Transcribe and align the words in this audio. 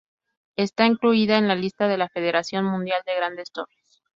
Está 0.57 0.87
incluida 0.87 1.37
en 1.37 1.47
la 1.47 1.53
lista 1.53 1.87
de 1.87 1.95
la 1.99 2.09
Federación 2.09 2.65
Mundial 2.65 3.03
de 3.05 3.13
Grandes 3.15 3.51
Torres. 3.51 4.01